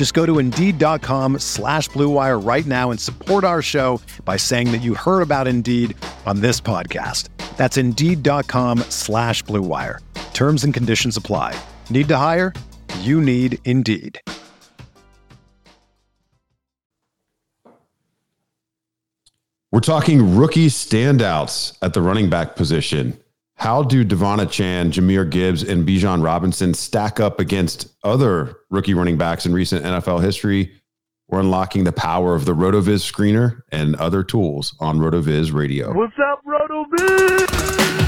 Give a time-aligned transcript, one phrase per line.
[0.00, 4.80] Just go to Indeed.com slash BlueWire right now and support our show by saying that
[4.80, 7.28] you heard about Indeed on this podcast.
[7.58, 9.98] That's Indeed.com slash BlueWire.
[10.32, 11.54] Terms and conditions apply.
[11.90, 12.54] Need to hire?
[13.00, 14.22] You need Indeed.
[19.70, 23.19] We're talking rookie standouts at the running back position.
[23.60, 29.18] How do De'Von Achane, Jahmyr Gibbs, and Bijan Robinson stack up against other rookie running
[29.18, 30.72] backs in recent NFL history?
[31.28, 35.92] We're unlocking the power of the RotoViz screener and other tools on RotoViz Radio.
[35.92, 37.99] What's up, RotoViz?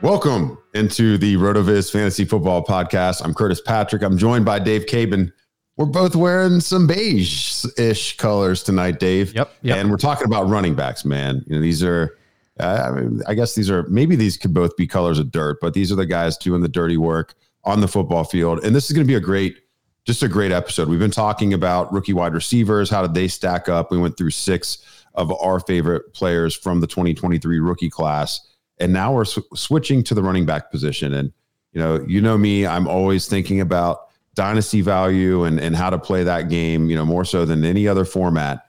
[0.00, 3.20] Welcome into the RotoViz Fantasy Football Podcast.
[3.24, 4.02] I'm Curtis Patrick.
[4.02, 5.32] I'm joined by Dave Caban.
[5.76, 9.34] We're both wearing some beige-ish colors tonight, Dave.
[9.34, 9.76] Yep, yep.
[9.76, 11.42] And we're talking about running backs, man.
[11.48, 12.16] You know, these are,
[12.60, 15.58] uh, I mean, I guess these are maybe these could both be colors of dirt,
[15.60, 18.64] but these are the guys doing the dirty work on the football field.
[18.64, 19.56] And this is going to be a great,
[20.04, 20.88] just a great episode.
[20.88, 22.88] We've been talking about rookie wide receivers.
[22.88, 23.90] How did they stack up?
[23.90, 24.78] We went through six
[25.14, 28.48] of our favorite players from the 2023 rookie class
[28.80, 31.12] and now we're sw- switching to the running back position.
[31.14, 31.32] And
[31.72, 35.98] you know, you know me, I'm always thinking about dynasty value and and how to
[35.98, 36.88] play that game.
[36.90, 38.64] You know, more so than any other format.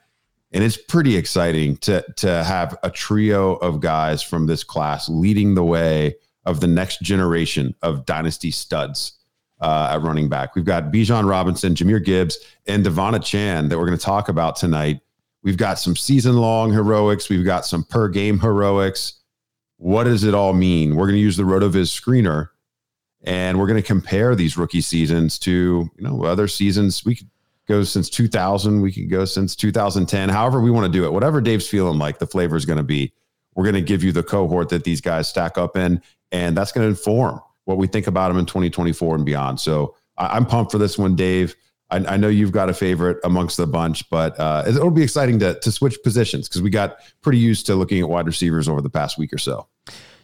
[0.52, 5.54] And it's pretty exciting to to have a trio of guys from this class leading
[5.54, 9.18] the way of the next generation of dynasty studs
[9.60, 10.56] uh, at running back.
[10.56, 14.56] We've got Bijan Robinson, Jahmyr Gibbs, and De'Von Achane that we're going to talk about
[14.56, 15.00] tonight.
[15.42, 17.28] We've got some season long heroics.
[17.28, 19.19] We've got some per game heroics
[19.80, 20.94] what does it all mean?
[20.94, 22.50] We're going to use the RotoViz screener
[23.24, 27.02] and we're going to compare these rookie seasons to, you know, other seasons.
[27.02, 27.30] We could
[27.66, 31.12] go since 2000, we could go since 2010, however we want to do it.
[31.14, 33.10] Whatever Dave's feeling like the flavor is going to be.
[33.54, 36.72] We're going to give you the cohort that these guys stack up in, and that's
[36.72, 39.60] going to inform what we think about them in 2024 and beyond.
[39.60, 41.56] So I, am pumped for this one, Dave.
[41.90, 45.38] I, I, know you've got a favorite amongst the bunch, but uh, it'll be exciting
[45.40, 48.80] to, to switch positions because we got pretty used to looking at wide receivers over
[48.80, 49.66] the past week or so.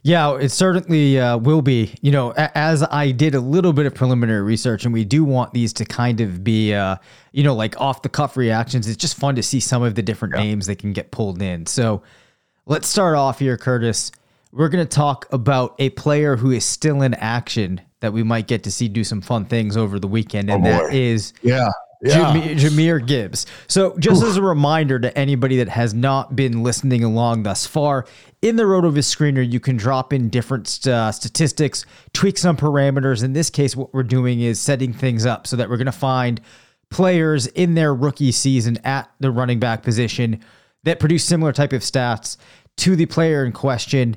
[0.02, 1.92] Yeah, it certainly uh, will be.
[2.00, 5.52] You know, as I did a little bit of preliminary research, and we do want
[5.52, 6.96] these to kind of be, uh,
[7.32, 8.86] you know, like off the cuff reactions.
[8.86, 10.42] It's just fun to see some of the different yeah.
[10.42, 11.66] names that can get pulled in.
[11.66, 12.02] So
[12.66, 14.12] let's start off here, Curtis.
[14.52, 18.46] We're going to talk about a player who is still in action that we might
[18.46, 21.68] get to see do some fun things over the weekend, and oh that is yeah.
[22.02, 22.34] Yeah.
[22.34, 23.46] Jahmyr, Gibbs.
[23.68, 24.28] So, just Oof.
[24.28, 28.06] as a reminder to anybody that has not been listening along thus far,
[28.42, 33.24] in the RotoViz screener, you can drop in different uh, statistics, tweak some parameters.
[33.24, 35.92] In this case, what we're doing is setting things up so that we're going to
[35.92, 36.42] find
[36.90, 40.44] players in their rookie season at the running back position
[40.84, 42.36] that produce similar type of stats
[42.76, 44.16] to the player in question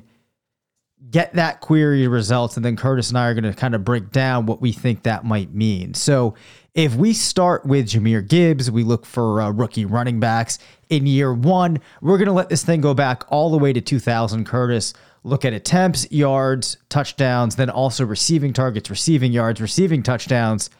[1.10, 4.10] get that query results, and then Curtis and I are going to kind of break
[4.10, 5.94] down what we think that might mean.
[5.94, 6.34] So,
[6.74, 11.34] if we start with Jahmyr Gibbs, we look for uh, rookie running backs in year
[11.34, 11.80] one.
[12.00, 14.46] We're going to let this thing go back all the way to 2000.
[14.46, 14.94] Curtis,
[15.24, 20.70] look at attempts, yards, touchdowns, then also receiving targets, receiving yards, receiving touchdowns.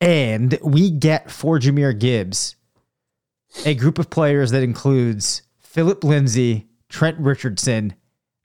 [0.00, 2.56] And we get for Jahmyr Gibbs
[3.64, 7.94] a group of players that includes Phillip Lindsay, Trent Richardson,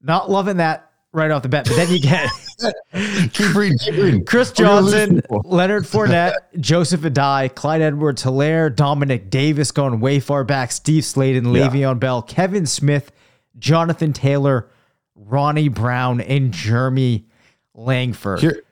[0.02, 2.30] not loving that right off the bat, but then you get
[3.34, 4.26] keep reading, keep reading.
[4.26, 10.72] Chris Johnson, Leonard Fournette, Joseph Addai, Clyde Edwards Helaire, Domanick Davis going way far back,
[10.72, 11.94] Steve Slaton, Le'Veon yeah.
[11.94, 13.12] Bell, Kevin Smith,
[13.58, 14.70] Jonathan Taylor,
[15.16, 17.26] Ronnie Brown, and Jeremy
[17.74, 18.40] Langford.
[18.40, 18.64] Here,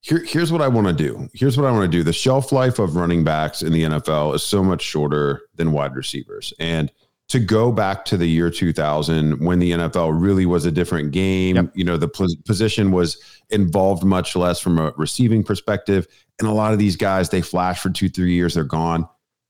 [0.00, 1.28] here, here's what I want to do.
[1.34, 2.02] Here's what I want to do.
[2.02, 5.94] The shelf life of running backs in the NFL is so much shorter than wide
[5.94, 6.52] receivers.
[6.58, 6.92] And
[7.28, 11.56] to go back to the year 2000 when the NFL really was a different game.
[11.56, 11.72] Yep.
[11.74, 13.18] You know, the pos- position was
[13.50, 16.06] involved much less from a receiving perspective.
[16.38, 19.08] And a lot of these guys, they flash for two, three years, they're gone.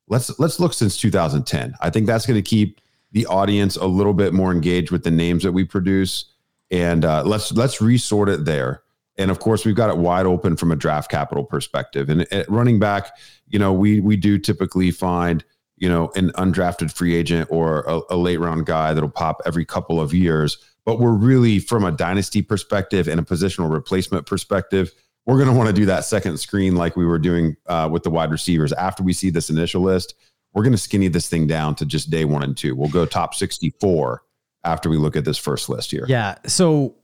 [0.08, 1.74] Let's let's look since 2010.
[1.80, 2.80] I think that's going to keep
[3.12, 6.32] the audience a little bit more engaged with the names that we produce.
[6.70, 8.82] And uh, let's let's resort it there.
[9.18, 12.08] And of course, we've got it wide open from a draft capital perspective.
[12.08, 13.16] And at running back,
[13.48, 15.44] you know, we we do typically find
[15.76, 19.64] you know, an undrafted free agent or a, a, late round guy that'll pop every
[19.64, 20.58] couple of years.
[20.84, 24.92] But we're really, from a dynasty perspective and a positional replacement perspective,
[25.26, 28.04] we're going to want to do that second screen like we were doing uh, with
[28.04, 28.72] the wide receivers.
[28.72, 30.14] After we see this initial list,
[30.54, 32.74] we're going to skinny this thing down to just day one and two.
[32.74, 34.22] We'll go top 64
[34.64, 36.06] after we look at this first list here.
[36.08, 36.36] Yeah.
[36.46, 36.94] So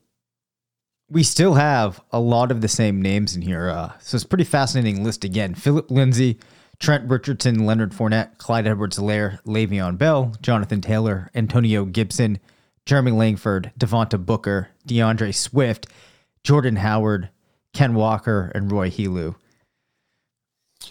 [1.10, 3.68] we still have a lot of the same names in here.
[3.68, 5.54] Uh, so it's pretty fascinating list again.
[5.54, 6.38] Phillip Lindsay,
[6.82, 12.40] Trent Richardson, Leonard Fournette, Clyde Edwards-Helaire, Le'Veon Bell, Jonathan Taylor, Antonio Gibson,
[12.86, 15.86] Jeremy Langford, Devontae Booker, D'Andre Swift,
[16.42, 17.28] Jordan Howard,
[17.72, 19.36] Ken Walker, and Roy Helu.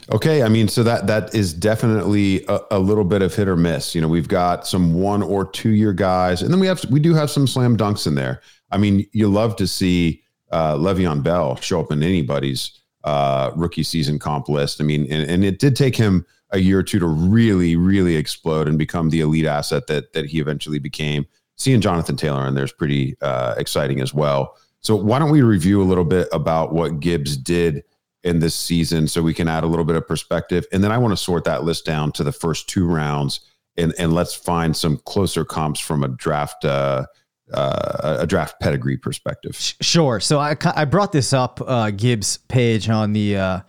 [0.10, 3.58] Okay, I mean, so that that is definitely a, a, little bit of hit or
[3.58, 3.94] miss.
[3.94, 7.02] You know, we've got some one or two year guys, and then we have we
[7.02, 8.40] do have some slam dunks in there.
[8.72, 13.84] I mean, you love to see uh, Le'Veon Bell show up in anybody's uh, rookie
[13.84, 14.82] season comp list.
[14.82, 18.16] I mean, and, and it did take him a year or two to really, really
[18.16, 21.26] explode and become the elite asset that that he eventually became.
[21.56, 24.58] Seeing Jonathan Taylor in there is pretty uh, exciting as well.
[24.80, 27.84] So why don't we review a little bit about what Gibbs did
[28.24, 30.98] in this season so we can add a little bit of perspective, and then I
[30.98, 33.42] want to sort that list down to the first two rounds
[33.78, 36.66] and and let's find some closer comps from a draft.
[36.66, 37.06] Uh,
[37.54, 39.56] uh, a draft pedigree perspective.
[39.56, 40.20] Sure.
[40.20, 43.60] So I, I brought this up uh, Gibbs page on the uh,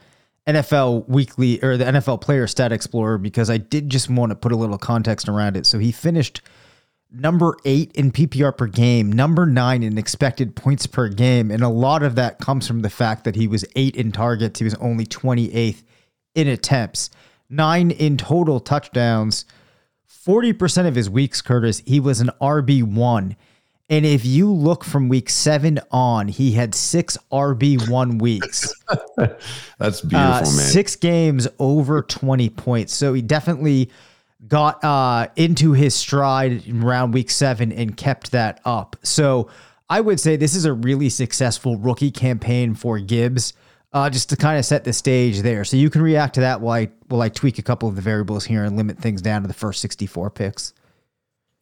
[0.46, 4.52] NFL Weekly or the NFL Player Stat Explorer because I did just want to put
[4.52, 5.66] a little context around it.
[5.66, 6.42] So he finished
[7.12, 11.68] number eight in PPR per game, number nine in expected points per game, and a
[11.68, 14.58] lot of that comes from the fact that he was eight in targets.
[14.58, 15.82] He was only 28th
[16.34, 17.10] in attempts,
[17.50, 19.44] nine in total touchdowns.
[20.08, 23.36] 40% of his weeks, Curtis, he was an RB1
[23.92, 28.74] and if you look from week seven on, he had six RB1 weeks.
[29.78, 30.46] That's beautiful, uh, man.
[30.46, 32.94] Six games over 20 points.
[32.94, 33.90] So he definitely
[34.48, 38.96] got uh, into his stride around week seven and kept that up.
[39.02, 39.50] So
[39.90, 43.52] I would say this is a really successful rookie campaign for Gibbs.
[43.92, 45.66] Uh, just to kind of set the stage there.
[45.66, 48.00] So you can react to that while I, while I tweak a couple of the
[48.00, 50.72] variables here and limit things down to the first 64 picks.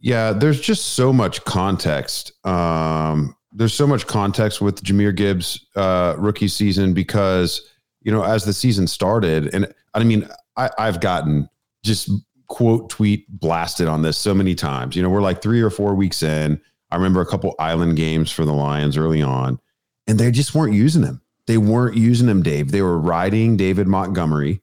[0.00, 2.32] Yeah, there's just so much context.
[2.46, 7.68] Um, there's so much context with Jahmyr Gibbs' uh, rookie season because
[8.00, 11.48] you know as the season started, and I mean I, I've gotten
[11.84, 12.10] just
[12.48, 14.96] quote tweet blasted on this so many times.
[14.96, 16.60] You know, we're like three or four weeks in.
[16.90, 19.60] I remember a couple island games for the Lions early on,
[20.06, 21.20] and they just weren't using him.
[21.46, 22.70] They weren't using him, Dave.
[22.70, 24.62] They were riding David Montgomery,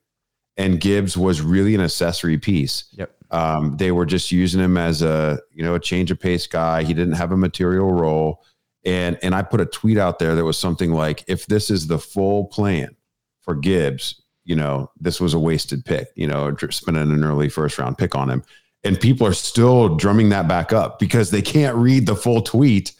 [0.55, 2.85] and Gibbs was really an accessory piece.
[2.93, 3.16] Yep.
[3.31, 6.83] Um, they were just using him as a you know a change of pace guy.
[6.83, 8.43] He didn't have a material role,
[8.85, 11.87] and and I put a tweet out there that was something like, if this is
[11.87, 12.95] the full plan
[13.41, 16.07] for Gibbs, you know this was a wasted pick.
[16.15, 18.43] You know, spending an early first round pick on him,
[18.83, 22.93] and people are still drumming that back up because they can't read the full tweet.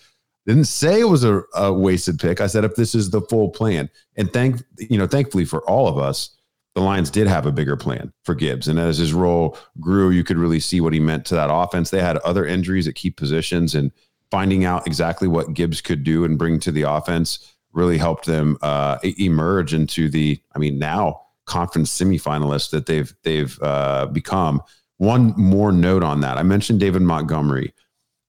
[0.46, 2.40] Didn't say it was a, a wasted pick.
[2.40, 5.88] I said if this is the full plan, and thank you know thankfully for all
[5.88, 6.37] of us
[6.78, 8.68] the Lions did have a bigger plan for Gibbs.
[8.68, 11.90] And as his role grew, you could really see what he meant to that offense.
[11.90, 13.92] They had other injuries at key positions, and
[14.30, 18.60] finding out exactly what Gibbs could do and bring to the offense really helped them
[18.62, 24.62] uh, emerge into the, I mean, now conference semifinalists that they've they've uh, become.
[24.98, 27.74] One more note on that: I mentioned David Montgomery,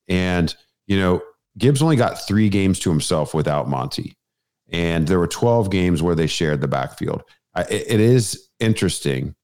[0.08, 1.20] and you know
[1.58, 4.16] Gibbs only got three games to himself without Monty,
[4.70, 7.24] and there were twelve games where they shared the backfield
[7.70, 9.34] it is interesting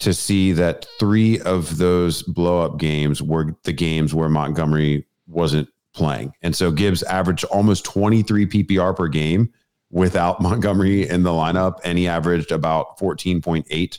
[0.00, 5.68] to see that three of those blow up games were the games where Montgomery wasn't
[5.94, 6.32] playing.
[6.42, 9.52] And so Gibbs averaged almost 23 PPR per game
[9.90, 13.98] without Montgomery in the lineup, and he averaged about 14.8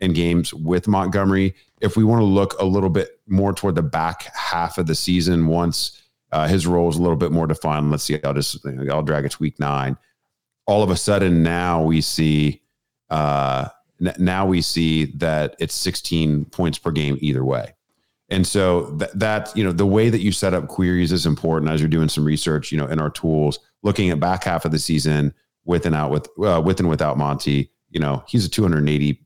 [0.00, 1.54] in games with Montgomery.
[1.80, 4.94] If we want to look a little bit more toward the back half of the
[4.94, 6.00] season, once
[6.30, 9.26] uh, his role is a little bit more defined, let's see, I'll just, I'll drag
[9.26, 9.98] it to week nine.
[10.66, 12.61] All of a sudden now we see
[13.12, 13.68] uh,
[14.00, 17.74] n- now we see that it's 16 points per game either way.
[18.30, 21.70] And so th- that, you know, the way that you set up queries is important
[21.70, 24.72] as you're doing some research, you know, in our tools, looking at back half of
[24.72, 25.34] the season
[25.66, 29.20] with and out with, uh, with and without Monty, you know, he's a 280,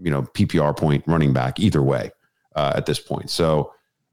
[0.00, 2.12] you know, PPR point running back either way
[2.54, 3.28] uh, at this point.
[3.28, 3.72] So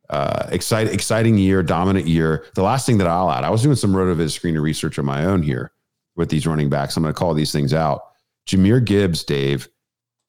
[0.10, 2.46] uh, exciting, exciting year, dominant year.
[2.56, 5.24] The last thing that I'll add, I was doing some RotoViz screener research on my
[5.24, 5.72] own here
[6.16, 6.98] with these running backs.
[6.98, 8.02] I'm going to call these things out.
[8.48, 9.70] Jahmyr Gibbs, Dave,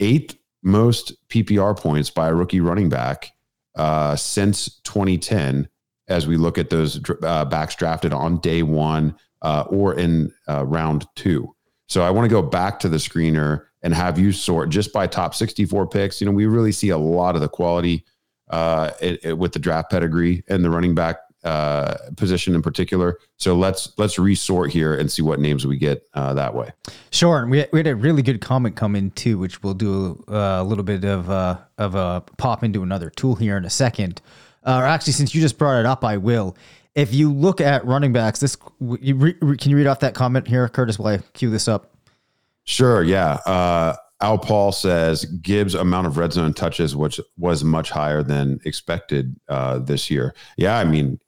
[0.01, 3.31] eighth most PPR points by a rookie running back
[3.77, 5.69] uh, since 2010.
[6.07, 10.65] As we look at those uh, backs drafted on day one uh, or in uh,
[10.67, 11.55] round two.
[11.89, 15.07] So I want to go back to the screener and have you sort just by
[15.07, 16.21] top 64 picks.
[16.21, 18.05] You know, we really see a lot of the quality
[18.51, 23.19] uh, it, it, with the draft pedigree and the running back uh, position in particular.
[23.37, 26.73] So let's let's resort here and see what names we get uh, that way.
[27.11, 30.25] Sure, and we, we had a really good comment come in too, which we'll do
[30.29, 33.71] uh, a little bit of uh, of a pop into another tool here in a
[33.71, 34.21] second.
[34.65, 36.57] Uh, or actually, since you just brought it up, I will.
[36.95, 40.49] If you look at running backs, this you re, can you read off that comment
[40.49, 40.99] here, Curtis?
[40.99, 41.91] While I cue this up.
[42.65, 43.03] Sure.
[43.03, 43.35] Yeah.
[43.45, 48.59] Uh, Al Paul says Gibbs' amount of red zone touches, which was much higher than
[48.65, 50.35] expected uh, this year.
[50.57, 51.19] Yeah, I mean,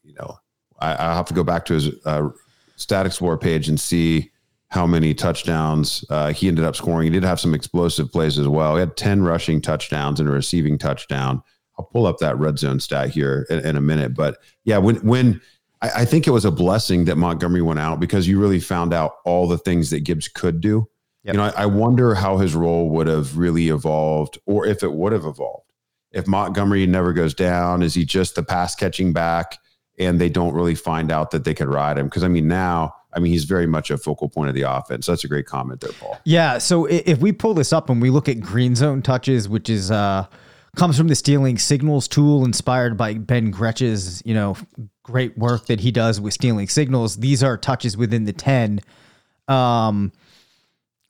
[0.81, 2.29] I, have to go back to his uh,
[2.77, 4.31] stat explorer page and see
[4.69, 7.05] how many touchdowns uh, he ended up scoring.
[7.05, 8.75] He did have some explosive plays as well.
[8.75, 11.43] He had ten rushing touchdowns and a receiving touchdown.
[11.79, 14.97] I'll pull up that red zone stat here in, in a minute, but yeah, when
[14.97, 15.41] when
[15.83, 18.93] I, I think it was a blessing that Montgomery went out because you really found
[18.93, 20.89] out all the things that Gibbs could do
[21.27, 21.35] Yep.
[21.35, 24.93] You know, I, I wonder how his role would have really evolved, or if it
[24.93, 25.73] would have evolved.
[26.13, 29.59] If Montgomery never goes down, is he just the pass catching back,
[29.99, 32.07] and they don't really find out that they could ride him?
[32.07, 35.07] Because I mean, now I mean, he's very much a focal point of the offense.
[35.07, 36.21] That's a great comment there, Paul.
[36.25, 36.59] Yeah.
[36.59, 39.91] So if we pull this up and we look at green zone touches, which is
[39.91, 40.27] uh
[40.77, 44.57] comes from the stealing signals tool inspired by Ben Gretch's, you know,
[45.03, 47.17] great work that he does with stealing signals.
[47.17, 48.81] These are touches within the 10.
[49.49, 50.13] Um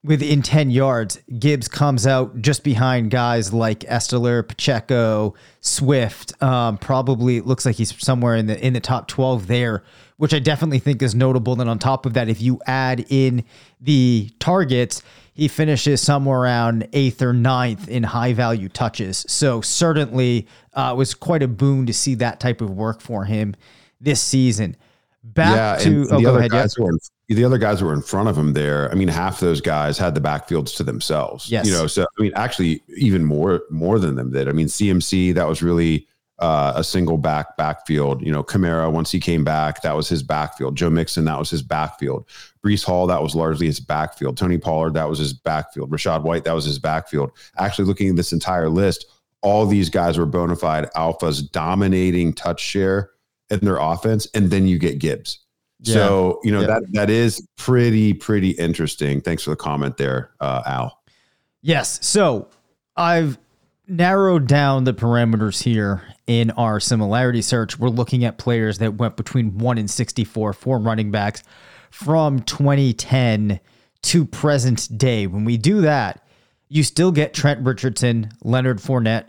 [0.06, 6.40] within 10 yards, Gibbs comes out just behind guys like Estler, Pacheco, Swift.
[6.42, 9.82] Um, probably looks like he's somewhere in the in the top 12 there,
[10.16, 11.60] which I definitely think is notable.
[11.60, 13.44] And on top of that, if you add in
[13.80, 15.02] the targets,
[15.34, 19.26] he finishes somewhere around eighth or ninth in high value touches.
[19.28, 23.56] So certainly uh, was quite a boon to see that type of work for him
[24.00, 24.76] this season.
[25.24, 26.84] Back yeah, to oh, the other ahead, guys yeah.
[26.84, 28.90] who are the other guys who were in front of him there.
[28.90, 31.50] I mean, half those guys had the backfields to themselves.
[31.50, 31.66] Yes.
[31.66, 34.48] You know, so I mean, actually, even more more than them did.
[34.48, 36.06] I mean, CMC that was really
[36.38, 38.22] uh, a single back backfield.
[38.22, 40.76] You know, Kamara once he came back, that was his backfield.
[40.76, 42.26] Joe Mixon that was his backfield.
[42.64, 44.36] Breece Hall that was largely his backfield.
[44.36, 45.90] Tony Pollard that was his backfield.
[45.90, 47.32] Rachaad White that was his backfield.
[47.58, 49.06] Actually, looking at this entire list,
[49.42, 53.10] all these guys were bona fide alphas dominating touch share
[53.50, 55.45] in their offense, and then you get Gibbs.
[55.86, 55.94] Yeah.
[55.94, 56.66] So you know yeah.
[56.66, 59.20] that that is pretty pretty interesting.
[59.20, 61.00] Thanks for the comment there, uh, Al.
[61.62, 62.04] Yes.
[62.06, 62.48] So
[62.96, 63.38] I've
[63.88, 67.78] narrowed down the parameters here in our similarity search.
[67.78, 71.42] We're looking at players that went between one and sixty-four, for running backs
[71.90, 73.60] from 2010
[74.02, 75.26] to present day.
[75.26, 76.22] When we do that,
[76.68, 79.28] you still get Trent Richardson, Leonard Fournette,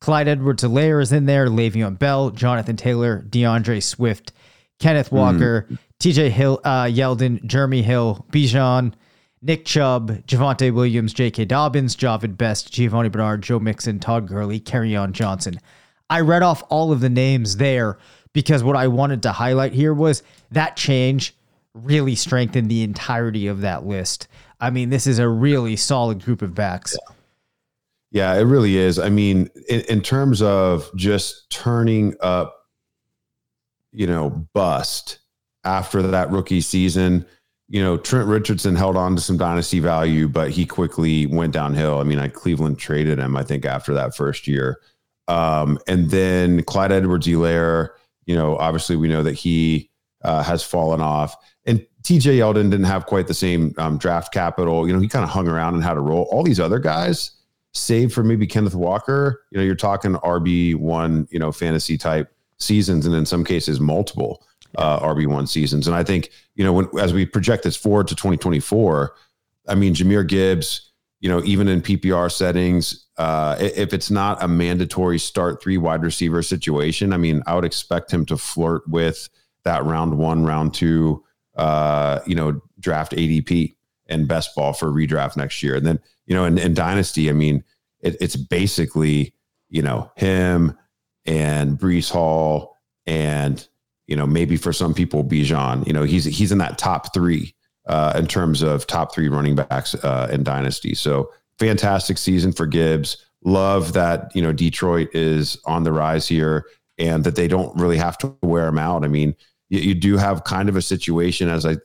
[0.00, 4.32] Clyde Edwards-Helaire is in there, Le'Veon Bell, Jonathan Taylor, D'Andre Swift,
[4.80, 5.16] Kenneth hmm.
[5.16, 5.78] Walker, mm.
[6.02, 8.92] TJ Hill, uh, Yeldon, Jeremy Hill, Bijan,
[9.40, 11.44] Nick Chubb, Javonte Williams, J.K.
[11.44, 15.60] Dobbins, Jahvid Best, Giovani Bernard, Joe Mixon, Todd Gurley, Kerryon Johnson.
[16.10, 17.98] I read off all of the names there
[18.32, 21.36] because what I wanted to highlight here was that change
[21.72, 24.26] really strengthened the entirety of that list.
[24.60, 26.96] I mean, this is a really solid group of backs.
[27.08, 27.14] Yeah.
[28.10, 28.98] Yeah, it really is.
[28.98, 32.66] I mean, in, in terms of just turning up,
[33.92, 35.20] you know, bust
[35.64, 37.26] after that rookie season,
[37.68, 41.98] you know, Trent Richardson held on to some dynasty value, but he quickly went downhill.
[41.98, 44.80] I mean, I Cleveland traded him, I think, after that first year.
[45.28, 47.90] Um, and then Clyde Edwards Helaire,
[48.26, 49.90] you know, obviously we know that he
[50.22, 51.34] uh, has fallen off.
[51.64, 54.86] And TJ Yeldon didn't have quite the same um, draft capital.
[54.86, 56.28] You know, he kind of hung around and had a role.
[56.30, 57.30] All these other guys,
[57.72, 62.30] save for maybe Kenneth Walker, you know, you're talking RB one, you know, fantasy type
[62.58, 64.44] seasons, and in some cases multiple
[64.76, 65.86] uh, RB one seasons.
[65.86, 69.14] And I think you know, when as we project this forward to 2024,
[69.68, 74.48] I mean, Jahmyr Gibbs, you know, even in PPR settings, uh, if it's not a
[74.48, 79.28] mandatory start three wide receiver situation, I mean, I would expect him to flirt with
[79.64, 81.24] that round one, round two,
[81.56, 83.76] uh, you know, draft ADP
[84.08, 85.76] and best ball for redraft next year.
[85.76, 87.62] And then, you know, in, in Dynasty, I mean,
[88.00, 89.34] it, it's basically,
[89.68, 90.76] you know, him
[91.24, 92.76] and Breece Hall
[93.06, 93.66] and,
[94.12, 97.54] you know, maybe for some people, Bijan, you know, he's, he's in that top three
[97.86, 100.94] uh, in terms of top three running backs uh, in Dynasty.
[100.94, 103.24] So fantastic season for Gibbs.
[103.42, 106.66] Love that, you know, Detroit is on the rise here
[106.98, 109.02] and that they don't really have to wear him out.
[109.02, 109.34] I mean,
[109.70, 111.78] you, you do have kind of a situation as I,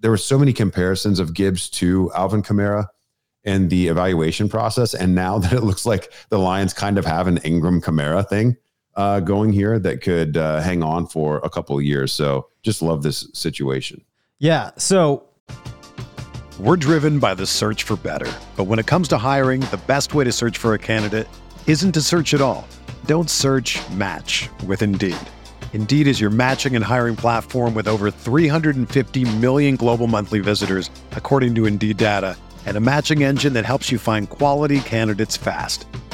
[0.00, 2.88] there were so many comparisons of Gibbs to Alvin Kamara
[3.44, 4.92] in the evaluation process.
[4.92, 8.58] And now that it looks like the Lions kind of have an Ingram Kamara thing
[8.96, 12.12] uh, going here that could uh, hang on for a couple of years.
[12.12, 14.04] So just love this situation.
[14.38, 14.70] Yeah.
[14.76, 15.28] So
[16.58, 18.30] we're driven by the search for better.
[18.56, 21.28] But when it comes to hiring, the best way to search for a candidate
[21.66, 22.66] isn't to search at all.
[23.06, 25.16] Don't search match with Indeed.
[25.72, 31.54] Indeed is your matching and hiring platform with over 350 million global monthly visitors, according
[31.54, 35.86] to Indeed data, and a matching engine that helps you find quality candidates fast.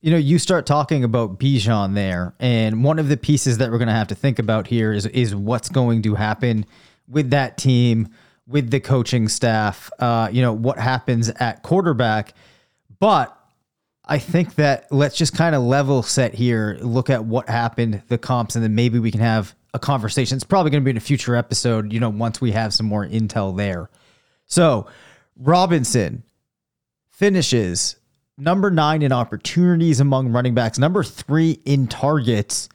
[0.00, 3.78] You know, you start talking about Bijan there, and one of the pieces that we're
[3.78, 6.64] going to have to think about here is is what's going to happen
[7.06, 8.08] with that team,
[8.46, 9.90] with the coaching staff.
[9.98, 12.34] Uh, you know, what happens at quarterback,
[12.98, 13.36] but.
[14.02, 18.18] I think that let's just kind of level set here, look at what happened, the
[18.18, 20.34] comps, and then maybe we can have a conversation.
[20.34, 22.86] It's probably going to be in a future episode, you know, once we have some
[22.86, 23.88] more intel there.
[24.46, 24.88] So,
[25.36, 26.24] Robinson
[27.10, 27.99] finishes
[28.40, 32.68] number nine in opportunities among running backs, number three in targets,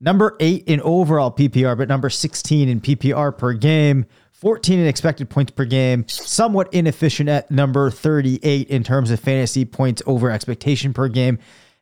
[0.00, 5.28] number eight in overall PPR, but number 16 in PPR per game, 14 in expected
[5.28, 10.94] points per game, somewhat inefficient at number 38 in terms of fantasy points over expectation
[10.94, 11.38] per game.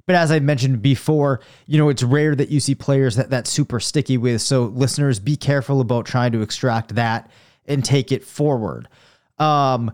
[0.06, 3.50] But as I mentioned before, you know, it's rare that you see players that that's
[3.50, 4.40] super sticky with.
[4.40, 7.30] So listeners, be careful about trying to extract that
[7.66, 8.88] and take it forward.
[9.38, 9.92] Um,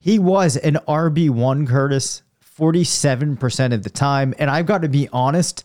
[0.00, 2.23] he was an RB1, Curtis,
[2.58, 4.34] 47% of the time.
[4.38, 5.64] And I've got to be honest,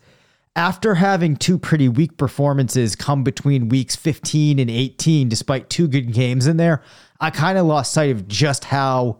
[0.55, 6.11] after having two pretty weak performances come between weeks 15 and 18, despite two good
[6.11, 6.81] games in there,
[7.19, 9.19] I kind of lost sight of just how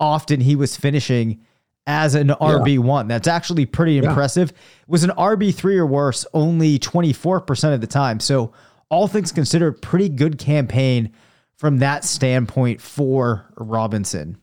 [0.00, 1.40] often he was finishing
[1.86, 3.08] as an RB1.
[3.08, 4.50] That's actually pretty impressive.
[4.50, 4.56] It
[4.88, 8.20] was an RB3 or worse only 24% of the time.
[8.20, 8.52] So,
[8.90, 11.12] all things considered, pretty good campaign
[11.56, 14.36] from that standpoint for Robinson.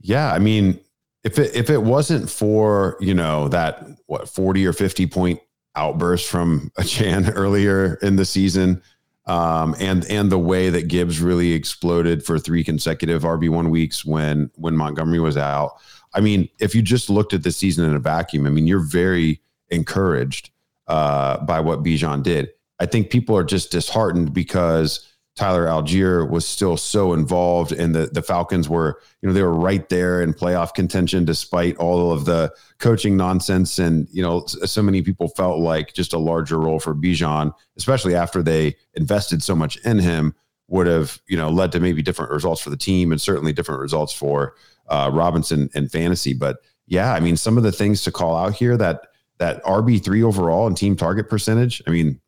[0.00, 0.80] Yeah, I mean,
[1.24, 5.40] if it if it wasn't for you know that what forty or fifty point
[5.76, 8.82] outburst from Achane earlier in the season,
[9.26, 14.04] um, and and the way that Gibbs really exploded for three consecutive RB one weeks
[14.04, 15.76] when when Montgomery was out.
[16.14, 18.80] I mean, if you just looked at the season in a vacuum, I mean, you're
[18.80, 20.50] very encouraged
[20.88, 22.50] uh, by what Bijan did.
[22.80, 25.06] I think people are just disheartened because
[25.40, 29.54] Tyler Allgeier was still so involved, and the the Falcons were, you know, they were
[29.54, 34.82] right there in playoff contention despite all of the coaching nonsense, and you know, so
[34.82, 39.56] many people felt like just a larger role for Bijan, especially after they invested so
[39.56, 40.34] much in him,
[40.68, 43.80] would have you know led to maybe different results for the team and certainly different
[43.80, 44.54] results for
[44.90, 46.34] uh, Robinson and fantasy.
[46.34, 49.06] But yeah, I mean, some of the things to call out here that
[49.38, 51.82] that RB three overall and team target percentage.
[51.86, 52.20] I mean,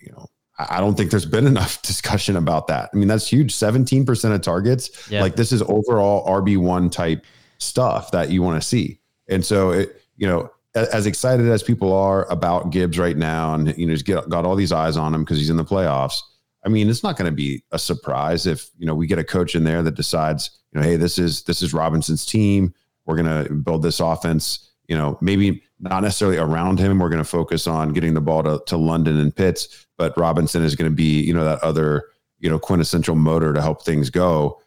[0.00, 2.90] you know I don't think there's been enough discussion about that.
[2.92, 3.52] I mean, that's huge.
[3.52, 5.10] 17% of targets.
[5.10, 5.20] Yeah.
[5.20, 7.24] Like this is overall RB1 type
[7.58, 9.00] stuff that you want to see.
[9.28, 13.54] And so it, you know, a- as excited as people are about Gibbs right now,
[13.54, 15.64] and you know, he's get, got all these eyes on him because he's in the
[15.64, 16.20] playoffs.
[16.64, 19.24] I mean, it's not going to be a surprise if you know we get a
[19.24, 22.74] coach in there that decides, you know, hey, this is this is Robinson's team.
[23.04, 24.72] We're going to build this offense.
[24.88, 26.98] You know, maybe not necessarily around him.
[26.98, 30.62] We're going to focus on getting the ball to, to London and Pitts, but Robinson
[30.62, 32.04] is going to be, you know, that other,
[32.38, 34.60] you know, quintessential motor to help things go.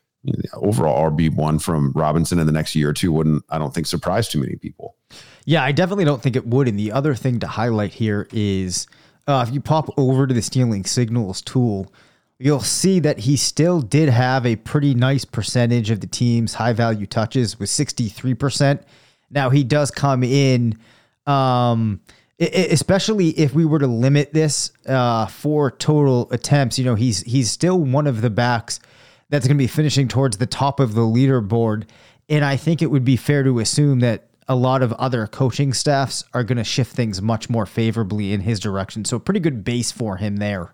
[0.54, 3.88] overall RB one from Robinson in the next year or two wouldn't I don't think
[3.88, 4.96] surprise too many people.
[5.46, 6.68] Yeah, I definitely don't think it would.
[6.68, 8.88] And the other thing to highlight here is
[9.28, 11.94] uh, if you pop over to the stealing signals tool,
[12.39, 16.74] you'll see that he still did have a pretty nice percentage of the team's high
[16.74, 18.82] value touches with 63%.
[19.30, 20.78] Now he does come in,
[21.28, 22.02] um,
[22.39, 26.80] especially if we were to limit this uh, for total attempts.
[26.80, 28.80] You know, he's he's still one of the backs
[29.30, 31.88] that's going to be finishing towards the top of the leaderboard,
[32.30, 35.73] and I think it would be fair to assume that a lot of other coaching
[35.73, 39.06] staffs are going to shift things much more favorably in his direction.
[39.06, 40.73] So, pretty good base for him there.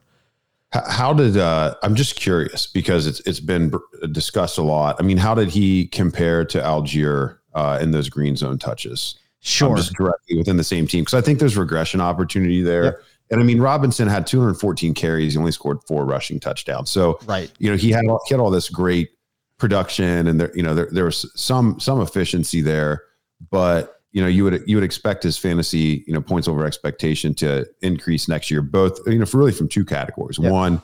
[0.71, 3.73] How did uh, I'm just curious because it's it's been
[4.12, 4.97] discussed a lot.
[4.99, 9.17] I mean, how did he compare to Allgeier uh, in those green zone touches?
[9.45, 12.84] Sure, um, just directly within the same team because I think there's regression opportunity there.
[12.86, 13.01] Yep.
[13.31, 15.34] And I mean, Robinson had 214 carries.
[15.34, 16.91] He only scored four rushing touchdowns.
[16.91, 19.12] So, right, you know, he had he had all this great
[19.58, 23.03] production, and there, you know, there there was some some efficiency there
[23.49, 27.34] but you know you would you would expect his fantasy you know points over expectation
[27.36, 30.51] to increase next year both you know for really from two categories yep.
[30.51, 30.81] one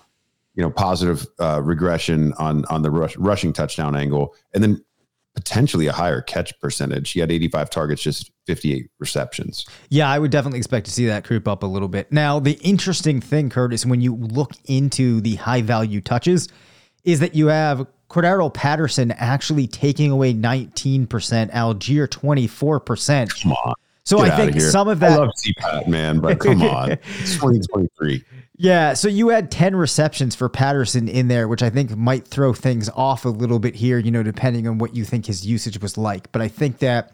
[0.55, 4.83] you know positive uh, regression on on the rush, rushing touchdown angle and then
[5.35, 10.31] potentially a higher catch percentage he had 85 targets just 58 receptions yeah i would
[10.31, 13.85] definitely expect to see that creep up a little bit now the interesting thing curtis
[13.85, 16.49] when you look into the high value touches
[17.03, 23.41] is that you have Cordarrelle Patterson actually taking away 19%, Allgeier 24%.
[23.41, 23.73] Come on.
[24.03, 25.13] So I think some of that.
[25.13, 26.91] I love CPAT, man, but come on.
[27.19, 28.23] It's 2023.
[28.61, 28.93] Yeah.
[28.93, 32.89] So you had 10 receptions for Patterson in there, which I think might throw things
[32.89, 35.97] off a little bit here, you know, depending on what you think his usage was
[35.97, 36.31] like.
[36.31, 37.11] But I think that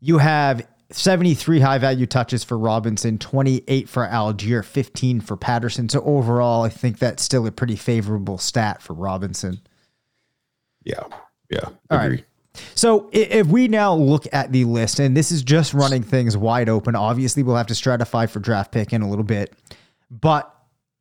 [0.00, 5.90] you have 73 high value touches for Robinson, 28 for Allgeier, 15 for Patterson.
[5.90, 9.60] So overall, I think that's still a pretty favorable stat for Robinson.
[10.84, 11.04] Yeah.
[11.50, 11.66] Yeah.
[11.90, 11.98] All.
[11.98, 12.24] Right.
[12.74, 16.70] So if we now look at the list, and this is just running things wide
[16.70, 19.54] open, obviously we'll have to stratify for draft pick in a little bit,
[20.10, 20.48] but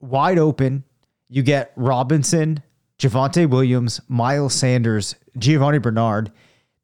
[0.01, 0.83] wide open,
[1.29, 2.61] you get Robinson,
[2.99, 6.31] Javonte Williams, Miles Sanders, Giovani Bernard,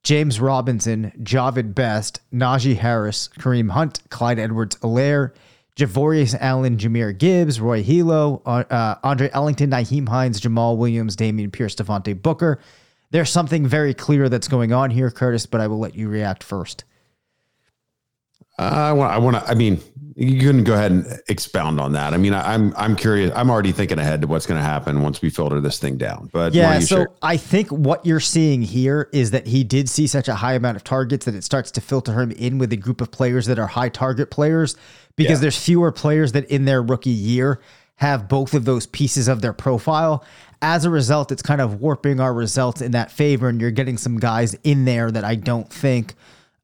[0.03, 5.33] James Robinson, Jahvid Best, Najee Harris, Kareem Hunt, Clyde Edwards Helaire,
[5.75, 11.51] Javorius Allen, Jahmyr Gibbs, Roy Helu, uh, uh, Andre Ellington, Nyheim Hines, Jamaal Williams, Dameon
[11.51, 12.59] Pierce, Devontae Booker,
[13.11, 16.43] there's something very clear that's going on here, Curtis, but I will let you react
[16.43, 16.83] first.
[18.57, 19.13] I want.
[19.13, 19.49] I want to.
[19.49, 19.79] I mean,
[20.15, 22.13] you can go ahead and expound on that.
[22.13, 23.31] I mean, I, am I'm curious.
[23.35, 26.29] I'm already thinking ahead to what's going to happen once we filter this thing down.
[26.33, 27.07] But yeah, so share?
[27.21, 30.77] I think what you're seeing here is that he did see such a high amount
[30.77, 33.59] of targets that it starts to filter him in with a group of players that
[33.59, 34.75] are high target players
[35.15, 35.41] because yeah.
[35.43, 37.61] there's fewer players that in their rookie year
[37.97, 40.23] have both of those pieces of their profile
[40.61, 43.97] as a result, it's kind of warping our results in that favor, and you're getting
[43.97, 46.15] some guys in there that I don't think,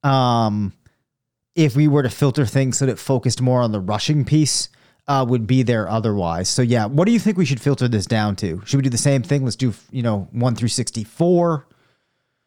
[0.03, 0.73] um,
[1.55, 4.69] if we were to filter things so that it focused more on the rushing piece,
[5.07, 6.49] uh, would be there otherwise.
[6.49, 8.61] So yeah, what do you think we should filter this down to?
[8.65, 9.43] Should we do the same thing?
[9.43, 11.67] Let's do you know one through sixty four.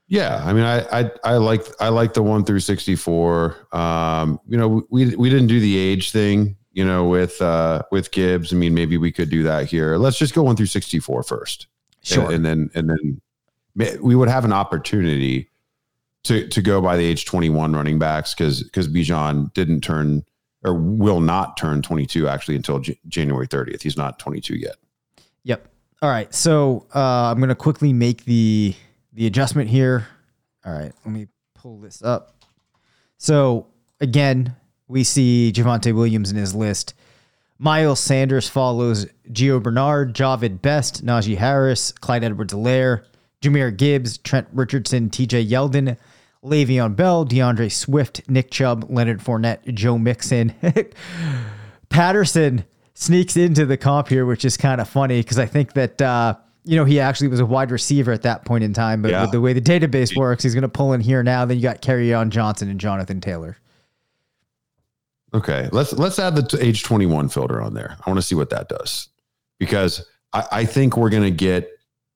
[0.08, 3.56] Yeah, I mean, I, I I like I like the one through sixty four.
[3.72, 8.10] Um, you know, we we didn't do the age thing you know, with uh, with
[8.12, 8.52] Gibbs.
[8.52, 9.96] I mean, maybe we could do that here.
[9.96, 11.68] Let's just go one through 64 first.
[12.02, 12.26] Sure.
[12.26, 15.48] And, and then and then we would have an opportunity
[16.26, 20.24] to to go by the age 21 running backs because because Bijan didn't turn
[20.64, 23.82] or will not turn 22 actually until J- January 30th.
[23.82, 24.76] He's not 22 yet.
[25.44, 25.68] Yep.
[26.02, 26.32] All right.
[26.34, 28.74] So uh, I'm going to quickly make the
[29.12, 30.06] the adjustment here.
[30.64, 30.92] All right.
[31.04, 32.34] Let me pull this up.
[33.18, 33.68] So
[34.00, 34.54] again,
[34.88, 36.94] we see Javonte Williams in his list.
[37.58, 43.04] Miles Sanders follows Gio Bernard, Jahvid Best, Najee Harris, Clyde Edwards Helaire,
[43.40, 45.96] Jahmyr Gibbs, Trent Richardson, TJ Yeldon,
[46.44, 50.54] Le'Veon Bell, D'Andre Swift, Nick Chubb, Leonard Fournette, Joe Mixon.
[51.88, 56.00] Patterson sneaks into the comp here, which is kind of funny because I think that,
[56.00, 59.02] uh, you know, he actually was a wide receiver at that point in time.
[59.02, 59.22] But yeah.
[59.22, 61.44] with the way the database works, he's going to pull in here now.
[61.44, 63.56] Then you got Kerryon Johnson and Jonathan Taylor.
[65.34, 67.96] Okay, let's let's add the age 21 filter on there.
[68.04, 69.08] I want to see what that does
[69.58, 71.70] because I, I think we're gonna get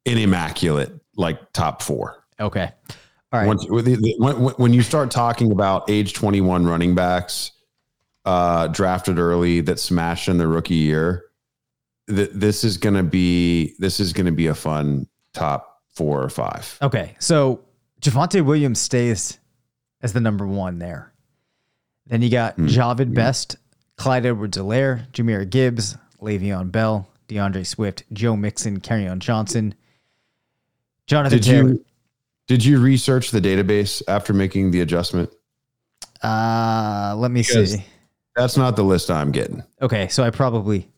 [0.07, 2.25] an immaculate like top four.
[2.39, 2.71] Okay,
[3.33, 3.47] all right.
[3.47, 7.53] Once, when, when you start talking about age 21 running backs
[8.25, 11.25] uh, drafted early that smashed in the rookie year,
[12.09, 16.77] th- this is gonna be this is gonna be a fun top four or five.
[16.83, 17.61] Okay, so
[18.01, 19.39] Javonte Williams stays
[20.03, 21.13] as the number one there.
[22.07, 22.69] Then you got mm.
[22.69, 23.57] Jahvid Best,
[23.97, 29.75] Clyde Edwards Helaire, Jahmyr Gibbs, Le'Veon Bell, D'Andre Swift, Joe Mixon, Kerryon Johnson,
[31.07, 31.69] Jonathan Did Taylor.
[31.71, 31.85] you
[32.51, 35.31] did you research the database after making the adjustment?
[36.21, 37.85] Uh, let me Because- see.
[38.35, 39.63] That's not the list I'm getting.
[39.81, 40.89] Okay, so I probably,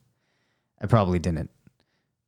[0.81, 1.51] I probably didn't.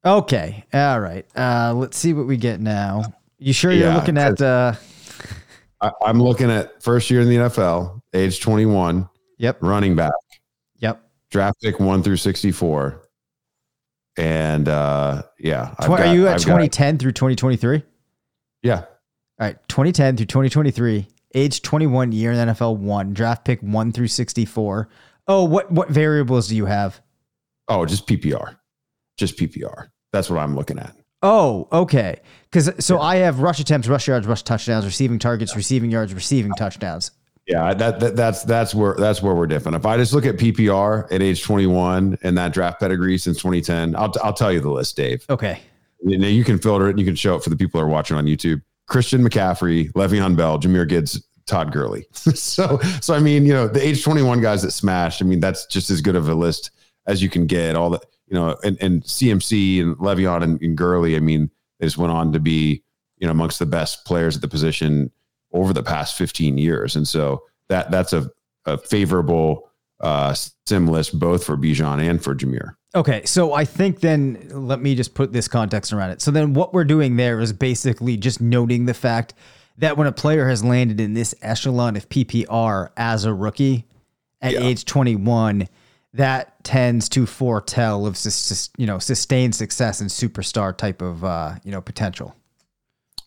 [0.04, 1.24] Okay, all right.
[1.34, 3.14] Uh, let's see what we get now.
[3.38, 4.38] You sure you're Yeah, looking at?
[4.42, 4.74] Uh,
[5.80, 9.08] I, I'm looking at first year in the NFL, age 21,
[9.38, 10.12] yep, running back,
[10.80, 11.00] yep.
[11.30, 13.00] draft pick one through 64.
[14.18, 17.82] And uh, yeah, I've are got- you at I've got- 2010 through 2023?
[18.62, 18.84] yeah,
[19.40, 23.90] All right, 2010 through 2023, age 21, year in the NFL, one draft pick one
[23.90, 24.88] through 64.
[25.26, 27.00] Oh, what what variables do you have?
[27.68, 28.56] oh, just PPR,
[29.16, 29.88] just PPR.
[30.12, 30.94] That's what I'm looking at.
[31.22, 32.20] Oh, okay.
[32.50, 36.52] Because so I have rush attempts, rush yards, rush touchdowns, receiving targets, receiving yards, receiving
[36.52, 37.10] touchdowns.
[37.46, 39.76] Yeah, that, that that's that's where that's where we're different.
[39.76, 43.96] If I just look at PPR at age 21 and that draft pedigree since 2010,
[43.96, 45.24] I'll I'll tell you the list, Dave.
[45.28, 45.60] Okay.
[46.02, 47.86] You know, you can filter it and you can show it for the people who
[47.86, 48.62] are watching on YouTube.
[48.86, 52.06] Christian McCaffrey, Le'Veon Bell, Jahmyr Gibbs, Todd Gurley.
[52.12, 55.66] so so I mean, you know, the age 21 guys that smashed, I mean, that's
[55.66, 56.70] just as good of a list
[57.06, 57.76] as you can get.
[57.76, 61.86] All the you know, and, and CMC and Le'Veon and, and Gurley, I mean, they
[61.86, 62.82] just went on to be,
[63.18, 65.10] you know, amongst the best players at the position
[65.52, 66.96] over the past 15 years.
[66.96, 68.30] And so that that's a,
[68.66, 69.70] a favorable
[70.04, 70.34] uh
[70.66, 72.74] sim list both for Bijan and for Jahmyr.
[72.94, 76.20] Okay, so I think then let me just put this context around it.
[76.22, 79.34] So then what we're doing there is basically just noting the fact
[79.78, 83.86] that when a player has landed in this echelon of PPR as a rookie
[84.40, 84.60] at Yeah.
[84.60, 85.66] age 21,
[86.12, 88.16] that tends to foretell of
[88.78, 92.36] you know sustained success and superstar type of uh, you know potential.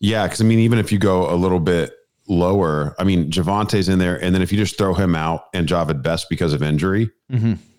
[0.00, 1.92] Yeah, because I mean, even if you go a little bit
[2.28, 5.66] lower, I mean, Javonte's in there, and then if you just throw him out and
[5.66, 7.10] Jahvid Best because of injury,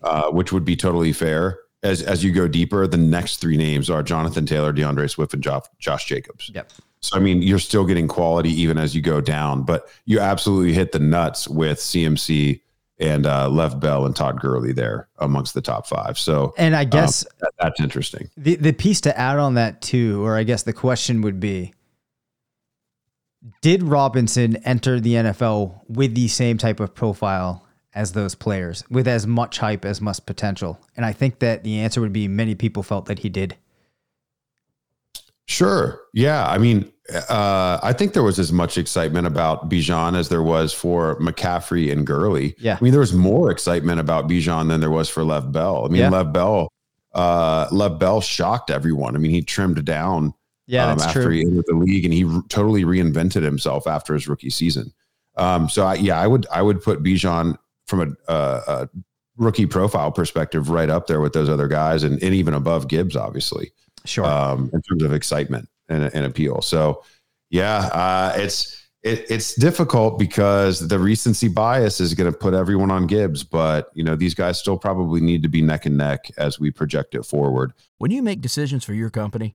[0.01, 1.59] uh, which would be totally fair.
[1.81, 5.41] As as you go deeper, the next three names are Jonathan Taylor, D'Andre Swift, and
[5.41, 6.51] Josh, Josh Jacobs.
[6.53, 6.73] Yep.
[6.99, 10.73] So I mean, you're still getting quality even as you go down, but you absolutely
[10.73, 12.59] hit the nuts with CMC
[12.99, 16.19] and uh, Lev Bell and Todd Gurley there amongst the top five.
[16.19, 18.29] So And I guess that, that's interesting.
[18.35, 21.73] The the piece to add on that too, or I guess the question would be
[23.61, 29.07] Did Robinson enter the NFL with the same type of profile as those players, with
[29.07, 30.79] as much hype as much potential?
[30.97, 33.55] And I think that the answer would be many people felt that he did.
[35.45, 35.99] Sure.
[36.13, 36.47] Yeah.
[36.47, 36.91] I mean,
[37.27, 41.91] uh, I think there was as much excitement about Bijan as there was for McCaffrey
[41.91, 42.55] and Gurley.
[42.59, 42.77] Yeah.
[42.79, 45.85] I mean, there was more excitement about Bijan than there was for Lev Bell.
[45.85, 46.09] I mean, Yeah.
[46.09, 46.71] Lev Bell,
[47.15, 49.15] uh, Lev Bell shocked everyone.
[49.15, 50.35] I mean, he trimmed down
[50.69, 51.31] Yeah, um, that's after true.
[51.31, 54.93] he entered the league and he r- totally reinvented himself after his rookie season.
[55.35, 58.89] Um, so I, yeah, I would, I would put Bijan from a, a, a
[59.37, 63.15] rookie profile perspective right up there with those other guys and, and even above Gibbs,
[63.15, 63.71] obviously
[64.05, 64.25] Sure.
[64.25, 66.61] um, in terms of excitement and, and appeal.
[66.61, 67.03] So,
[67.49, 72.91] yeah, uh, it's it, it's difficult because the recency bias is going to put everyone
[72.91, 76.29] on Gibbs, but you know these guys still probably need to be neck and neck
[76.37, 77.73] as we project it forward.
[77.97, 79.55] When you make decisions for your company,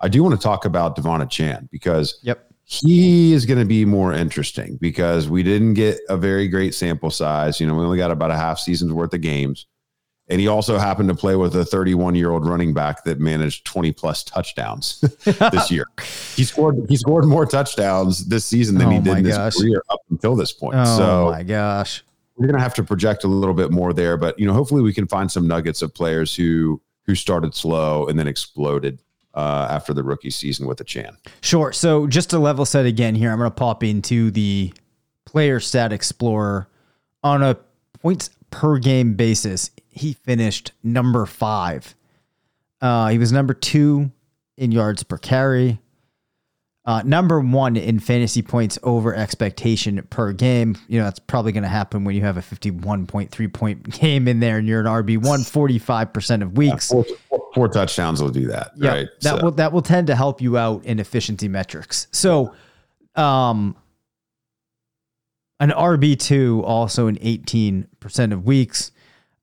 [0.00, 2.50] I do want to talk about De'Von Achane because yep.
[2.64, 7.10] he is going to be more interesting because we didn't get a very great sample
[7.10, 7.60] size.
[7.60, 9.66] You know, we only got about a half season's worth of games.
[10.28, 13.64] And he also happened to play with a 31 year old running back that managed
[13.64, 15.86] 20 plus touchdowns this year.
[16.34, 19.56] He scored he scored more touchdowns this season than Oh he did in his gosh.
[19.56, 20.74] career up until this point.
[20.78, 22.04] Oh so my gosh.
[22.36, 24.16] we're gonna have to project a little bit more there.
[24.16, 28.08] But you know, hopefully we can find some nuggets of players who who started slow
[28.08, 29.00] and then exploded
[29.36, 31.16] uh, after the rookie season with Achane.
[31.42, 31.72] Sure.
[31.72, 34.72] So just to level set again here, I'm going to pop into the
[35.26, 36.68] player stat explorer
[37.22, 37.56] on a
[38.00, 39.70] points per game basis.
[39.88, 41.94] He finished number five.
[42.80, 44.10] Uh, he was number two
[44.56, 45.78] in yards per carry.
[46.86, 50.76] Uh, number one in fantasy points over expectation per game.
[50.86, 54.38] You know, that's probably going to happen when you have a 51.3 point game in
[54.38, 56.88] there and you're an RB1 45% of weeks.
[56.88, 57.04] Four,
[57.54, 59.08] four touchdowns will do that, Yeah, right?
[59.22, 62.06] that So- will that will tend to help you out in efficiency metrics.
[62.12, 62.54] So,
[63.16, 63.74] um,
[65.58, 68.92] an RB two also in eighteen percent of weeks.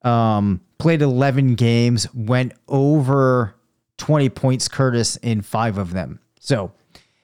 [0.04, 3.56] Um, played eleven games, went over
[3.98, 4.68] twenty points.
[4.68, 6.20] Curtis in five of them.
[6.40, 6.72] So,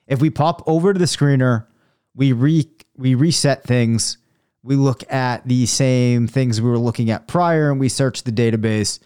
[0.10, 1.66] if we pop over to the screener,
[2.16, 2.68] we re
[2.98, 4.18] we reset things.
[4.62, 8.32] We look at the same things we were looking at prior, and we search the
[8.32, 9.00] database.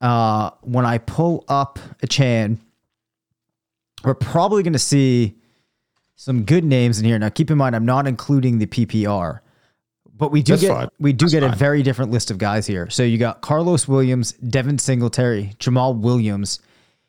[0.00, 2.58] Uh, when I pull up Achane,
[4.02, 5.36] we're probably going to see
[6.16, 7.18] some good names in here.
[7.18, 9.38] Now, keep in mind, I'm not including the PPR,
[10.16, 10.88] but we do That's get fine.
[10.98, 12.90] we do That's get a very different list of guys here.
[12.90, 16.60] So you got Karlos Williams, Devin Singletary, Jamaal Williams,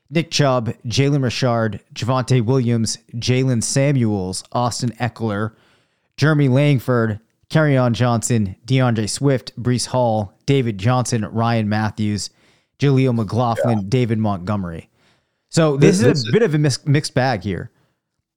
[0.10, 5.54] Nick Chubb, Jalen Richard, Javonte Williams, Jaylen Samuels, Austin Ekeler,
[6.18, 7.20] Jeremy Langford,
[7.56, 12.30] on Johnson, D'Andre Swift, Breece Hall, David Johnson, Ryan Mathews,
[12.80, 14.90] Jaleel McLaughlin, David Montgomery.
[15.50, 17.72] So this, This- is a bit of a mix, mixed bag here.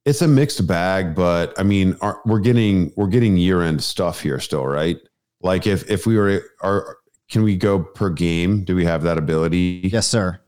[0.05, 4.37] It's a mixed bag, but I mean, we're getting we're getting year end stuff here
[4.39, 4.97] still, right?
[5.41, 6.97] Like if if we were are
[7.29, 8.65] can we go per game?
[8.65, 9.89] Do we have that ability?
[9.93, 10.39] Yes, sir.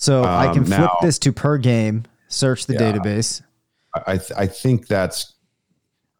[0.00, 2.92] So I can Um, flip now- this to per game, search the Yeah.
[2.92, 3.42] database.
[4.06, 5.34] I th- I think that's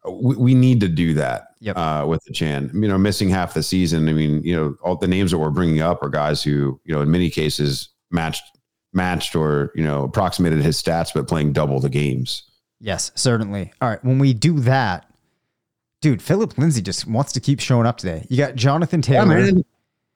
[0.05, 1.77] we, we need to do that Yep.
[1.77, 2.71] uh, with the Chan.
[2.73, 4.09] You know, missing half the season.
[4.09, 6.93] I mean, you know, all the names that we're bringing up are guys who, you
[6.93, 8.43] know, in many cases matched
[8.91, 12.43] matched or you know approximated his stats, but playing double the games.
[12.81, 13.71] Yes, certainly.
[13.81, 14.03] All right.
[14.03, 15.05] When we do that,
[16.01, 18.25] dude, Phillip Lindsay just wants to keep showing up today.
[18.29, 19.25] You got Jonathan Yeah, Taylor.
[19.27, 19.63] man.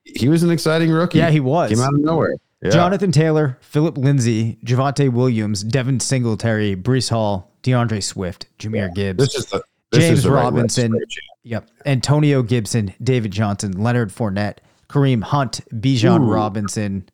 [0.03, 1.19] He was an exciting rookie.
[1.19, 1.69] Yeah, he was.
[1.69, 2.35] Came out of nowhere.
[2.63, 2.69] Yeah.
[2.69, 9.35] Jonathan Taylor, Phillip Lindsay, Javonte Williams, Devin Singletary, Breece Hall, D'Andre Swift, Jahmyr Gibbs, This
[9.35, 11.01] is the this James is the Robinson, right?
[11.43, 16.31] yep, Antonio Gibson, David Johnson, Leonard Fournette, Kareem Hunt, Bijan Ooh.
[16.31, 17.09] Robinson,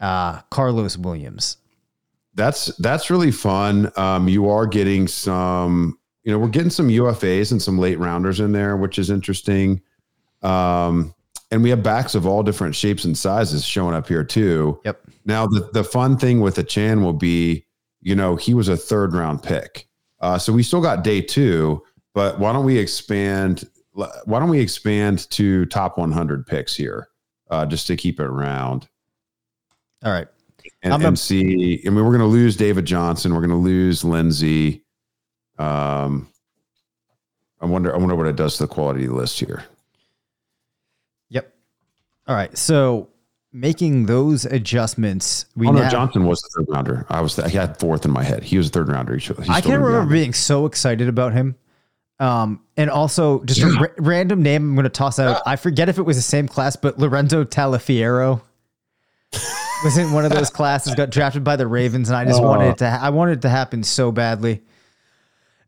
[0.00, 1.56] uh, Karlos Williams.
[2.34, 3.90] That's that's really fun.
[3.96, 8.40] Um, you are getting some, you know, we're getting some UFAs and some late rounders
[8.40, 9.80] in there, which is interesting.
[10.42, 11.14] Um,
[11.50, 14.80] and we have backs of all different shapes and sizes showing up here too.
[14.84, 15.00] Yep.
[15.24, 17.64] Now the the fun thing with the Chan will be,
[18.00, 19.88] you know, he was a third round pick.
[20.20, 21.82] Uh, so we still got day two,
[22.14, 23.68] but why don't we expand?
[23.92, 27.08] Why don't we expand to top 100 picks here,
[27.50, 28.88] uh, just to keep it round?
[30.04, 30.28] All right.
[30.82, 31.82] and, I'm and see.
[31.86, 33.32] I mean, we're going to lose David Johnson.
[33.34, 34.84] We're going to lose Lindsay.
[35.58, 36.28] Um,
[37.60, 37.94] I wonder.
[37.94, 39.64] I wonder what it does to the quality list here.
[42.26, 42.56] All right.
[42.56, 43.08] So
[43.52, 47.06] making those adjustments, we oh no, now- Johnson was the third rounder.
[47.08, 47.38] I was.
[47.38, 48.42] I had fourth in my head.
[48.42, 49.16] He was a third rounder.
[49.16, 51.56] He I can't remember being so excited about him.
[52.18, 55.42] Um, and also just a ra- random name I'm going to toss out.
[55.44, 58.40] I forget if it was the same class, but Lorenzo Taliaferro
[59.84, 62.70] was in one of those classes, got drafted by the Ravens, and I just wanted
[62.70, 62.90] it to.
[62.90, 64.62] Ha- I wanted it to happen so badly.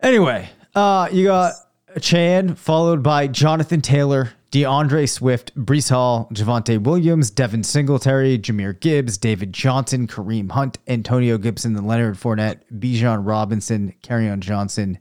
[0.00, 1.52] Anyway, uh, you got
[2.00, 9.18] Chan followed by Jonathan Taylor, D'Andre Swift, Breece Hall, Javonte Williams, Devin Singletary, Jahmyr Gibbs,
[9.18, 14.98] David Johnson, Kareem Hunt, Antonio Gibson, and Leonard Fournette, Bijan Robinson, on Johnson,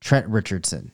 [0.00, 0.92] Trent Richardson.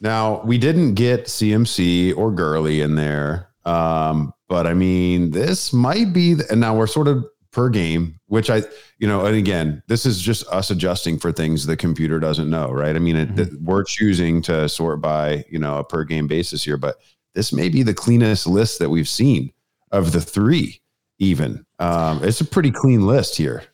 [0.00, 6.12] Now we didn't get CMC or Gurley in there, um, but I mean, this might
[6.12, 6.34] be.
[6.34, 8.62] The, and now we're sort of per game, which I,
[8.98, 12.70] you know, and again, this is just us adjusting for things the computer doesn't know,
[12.70, 12.94] right?
[12.94, 16.62] I mean, it, th- we're choosing to sort by you know a per game basis
[16.62, 16.96] here, but
[17.34, 19.52] this may be the cleanest list that we've seen
[19.90, 20.80] of the three.
[21.18, 23.64] Even um, it's a pretty clean list here.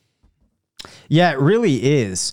[1.08, 2.32] Yeah, it really is.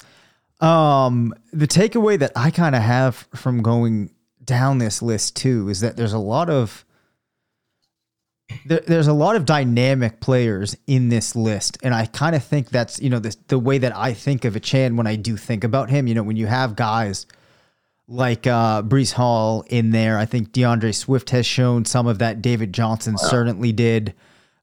[0.59, 4.11] Um, the takeaway that I kind of have from going
[4.43, 6.85] down this list too is that there's a lot of
[8.65, 12.69] there, there's a lot of dynamic players in this list, and I kind of think
[12.69, 15.63] that's you know the the way that I think of Achane when I do think
[15.63, 16.07] about him.
[16.07, 17.25] You know, when you have guys
[18.07, 22.41] like uh, Breece Hall in there, I think D'Andre Swift has shown some of that.
[22.41, 24.13] David Johnson certainly did.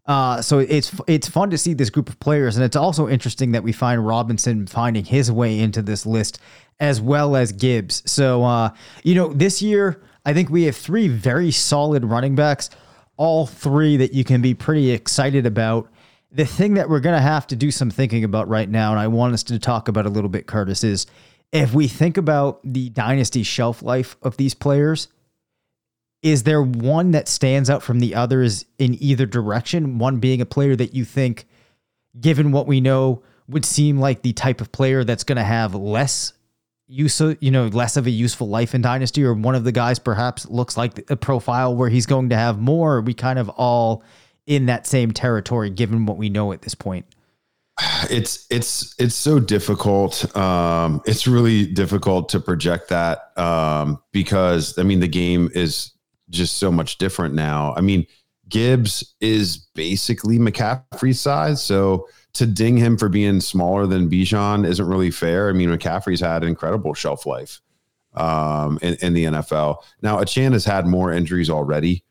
[0.07, 3.53] Uh, so it's it's fun to see this group of players, and it's also interesting
[3.53, 6.41] that we find Robinson finding his way into this list
[6.81, 8.03] as well as Gibbs.
[8.11, 8.71] So uh,
[9.05, 12.71] you know, this year I think we have three very solid running backs,
[13.21, 15.91] all three that you can be pretty excited about.
[16.33, 19.09] The thing that we're gonna have to do some thinking about right now, and I
[19.09, 21.07] want us to talk about a little bit, Curtis, is
[21.53, 25.09] if we think about the dynasty shelf life of these players,
[26.23, 29.99] is there one that stands out from the others in either direction?
[29.99, 31.47] One being a player that you think,
[32.19, 35.75] given what we know, would seem like the type of player that's going to have
[35.75, 36.33] less
[36.91, 39.99] use, you know, less of a useful life in dynasty, or one of the guys
[39.99, 42.97] perhaps looks like a profile where he's going to have more.
[42.97, 44.03] Are we kind of all
[44.47, 47.07] in that same territory, given what we know at this point?
[48.11, 54.83] it's it's it's so difficult um it's really difficult to project that um because i
[54.83, 55.93] mean the game is
[56.29, 58.07] just so much different now i mean
[58.49, 64.87] gibbs is basically mccaffrey's size so to ding him for being smaller than bijan isn't
[64.87, 67.61] really fair i mean mccaffrey's had incredible shelf life
[68.15, 69.85] um, in, in the NFL.
[70.03, 72.03] Now, Achane has had more injuries already.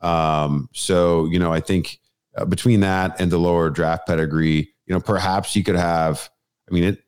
[0.00, 1.98] Um, so, you know, I think
[2.36, 6.30] uh, between that and the lower draft pedigree, you know, perhaps he could have,
[6.70, 7.02] I mean, it,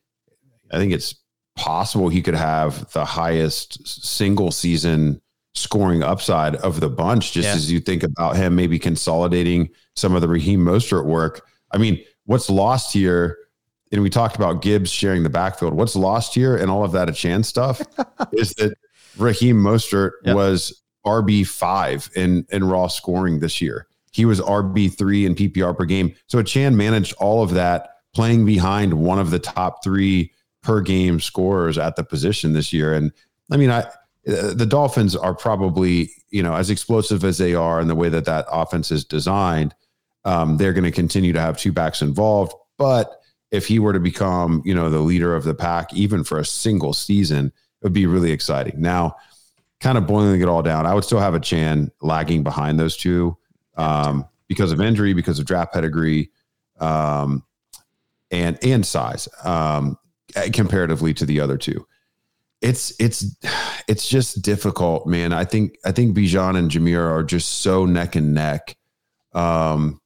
[0.72, 1.14] I think it's
[1.56, 5.20] possible he could have the highest single season
[5.54, 7.54] scoring upside of the bunch, just Yeah.
[7.54, 11.46] as you think about him maybe consolidating some of the Raheem Mostert work.
[11.70, 13.36] I mean, what's lost here,
[13.92, 15.74] and we talked about Gibbs sharing the backfield.
[15.74, 17.80] What's lost here and all of that Achane stuff
[18.32, 18.74] is that
[19.16, 20.36] Raheem Mostert Yep.
[20.36, 23.86] was RB five in in raw scoring this year.
[24.12, 26.14] He was RB three in PPR per game.
[26.26, 31.20] So Achane managed all of that playing behind one of the top three per game
[31.20, 32.92] scorers at the position this year.
[32.92, 33.12] And
[33.50, 33.80] I mean, I
[34.28, 38.08] uh, the Dolphins are probably you know as explosive as they are in the way
[38.08, 39.74] that that offense is designed.
[40.24, 44.00] Um, they're going to continue to have two backs involved, but if he were to
[44.00, 47.92] become, you know, the leader of the pack, even for a single season, it would
[47.92, 48.80] be really exciting.
[48.80, 49.16] Now,
[49.80, 53.36] kind of boiling it all down, I would still have Achane lagging behind those two
[53.76, 56.30] um, because of injury, because of draft pedigree,
[56.78, 57.44] um,
[58.30, 59.98] and and size um,
[60.52, 61.86] comparatively to the other two.
[62.60, 63.24] It's it's
[63.88, 65.32] it's just difficult, man.
[65.32, 68.76] I think I think Bijan and Jahmyr are just so neck and neck.
[69.32, 69.99] Um,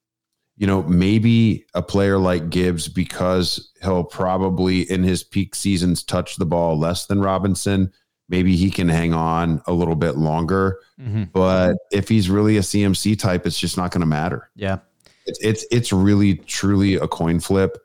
[0.57, 6.37] you know, maybe a player like Gibbs, because he'll probably in his peak seasons touch
[6.37, 7.93] the ball less than Robinson,
[8.29, 10.79] maybe he can hang on a little bit longer.
[11.01, 11.33] Mhm.
[11.33, 14.49] But if he's really a CMC type, it's just not going to matter.
[14.55, 14.79] Yeah.
[15.27, 17.79] It's, it's it's really truly a coin flip.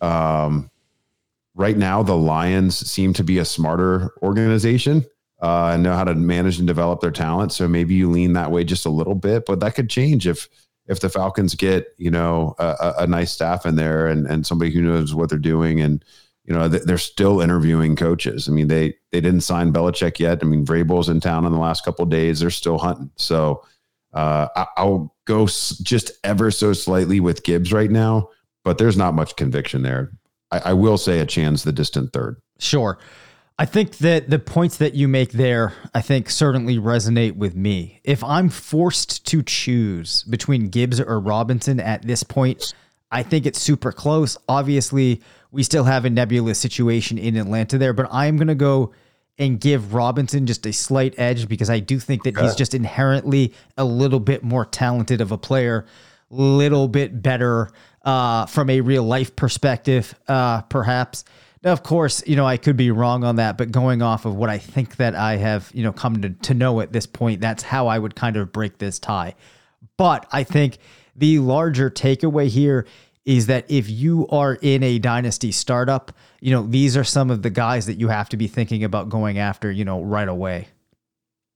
[0.00, 0.70] Um,
[1.54, 5.04] right now, the Lions seem to be a smarter organization
[5.42, 7.52] uh, and know how to manage and develop their talent.
[7.52, 10.48] So maybe you lean that way just a little bit, but that could change if
[10.88, 14.70] if the Falcons get you know a, a- nice staff in there and and somebody
[14.70, 16.04] who knows what they're doing and
[16.44, 18.48] you know they're still interviewing coaches.
[18.48, 20.38] I mean they they didn't sign Belichick yet.
[20.42, 22.40] I mean Vrabel's in town in the last couple days.
[22.40, 23.10] They're still hunting.
[23.16, 23.64] So
[24.14, 28.30] uh, I, I'll go just ever so slightly with Gibbs right now,
[28.64, 30.12] but there's not much conviction there.
[30.50, 32.40] I, I will say Achane's the distant third.
[32.58, 32.98] Sure.
[33.58, 38.00] I think that the points that you make there, I think certainly resonate with me.
[38.04, 42.74] If I'm forced to choose between Gibbs or Robinson at this point,
[43.10, 44.36] I think it's super close.
[44.46, 48.92] Obviously, we still have a nebulous situation in Atlanta there, but I'm going to go
[49.38, 53.54] and give Robinson just a slight edge because I do think that he's just inherently
[53.78, 55.86] a little bit more talented of a player,
[56.28, 57.70] little bit better
[58.04, 61.24] uh, from a real life perspective, uh, perhaps.
[61.62, 64.36] Now, of course, you know, I could be wrong on that, but going off of
[64.36, 67.40] what I think that I have, you know, come to, to know at this point,
[67.40, 69.34] that's how I would kind of break this tie.
[69.96, 70.78] But I think
[71.16, 72.86] the larger takeaway here
[73.24, 77.42] is that if you are in a dynasty startup, you know, these are some of
[77.42, 80.68] the guys that you have to be thinking about going after, you know, right away.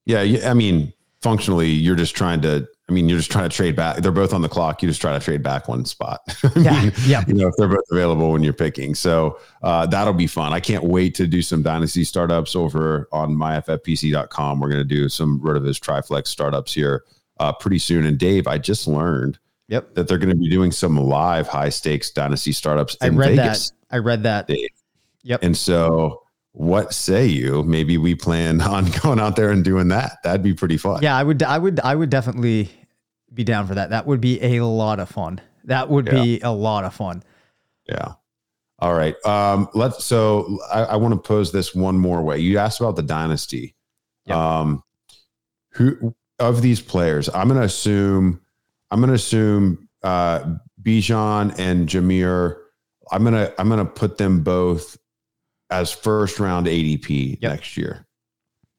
[0.07, 0.93] Yeah, yeah, I mean,
[1.23, 2.67] functionally, you're just trying to.
[2.89, 3.99] I mean, you're just trying to trade back.
[3.99, 4.83] They're both on the clock.
[4.83, 6.21] You just try to trade back one spot.
[6.57, 7.23] Yeah, mean, yeah.
[7.29, 10.53] You know, if they're both available when you're picking, so uh, that'll be fun.
[10.53, 14.59] I can't wait to do some dynasty startups over on myffpc.com.
[14.61, 17.05] We're going to do some Rotoviz Triflex startups here
[17.39, 18.05] uh, pretty soon.
[18.07, 19.95] And Dave, I just learned Yep.
[19.95, 23.71] that they're going to be doing some live high stakes dynasty startups I read Vegas.
[23.71, 23.77] that.
[23.95, 24.49] I read that.
[24.49, 24.69] Dave.
[25.23, 25.45] Yep.
[25.45, 26.20] And so,
[26.53, 27.63] what say you?
[27.63, 30.19] Maybe we plan on going out there and doing that.
[30.25, 31.03] That'd be pretty fun.
[31.03, 32.71] Yeah, I would I would I would definitely
[33.33, 33.91] be down for that.
[33.91, 35.41] That would be a lot of fun.
[35.65, 37.23] That would be a lot of fun.
[37.89, 38.15] Yeah.
[38.79, 39.15] All right.
[39.27, 40.05] Um, let's.
[40.05, 42.39] So I, I want to pose this one more way.
[42.39, 43.77] You asked about the dynasty.
[44.27, 44.37] Yep.
[44.37, 44.83] Um,
[45.73, 47.29] who of these players?
[47.29, 48.41] I'm going to assume.
[48.91, 52.57] I'm going to assume uh, Bijan and Jahmyr.
[53.13, 53.53] I'm gonna.
[53.59, 54.97] I'm gonna put them both
[55.71, 57.51] as first round ADP Yep.
[57.53, 58.07] next year.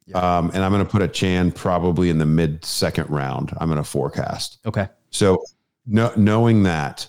[0.07, 0.15] Yep.
[0.15, 3.53] Um, and I'm going to put Achane probably in the mid second round.
[3.57, 4.59] I'm going to forecast.
[4.65, 4.87] Okay.
[5.09, 5.41] So,
[5.85, 7.07] no, knowing that,